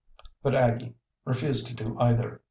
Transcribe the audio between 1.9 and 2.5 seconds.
either.